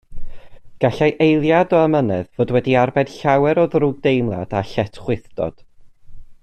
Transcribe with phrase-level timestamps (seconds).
[0.83, 5.59] Gallai eiliad o amynedd fod wedi arbed llawer o ddrwgdeimlad a lletchwithdod